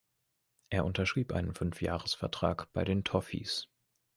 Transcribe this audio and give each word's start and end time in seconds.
Er 0.71 0.83
unterschrieb 0.83 1.31
einen 1.31 1.53
Fünf-Jahres-Vertrag 1.53 2.73
bei 2.73 2.83
den 2.83 3.03
„Toffees“. 3.03 3.67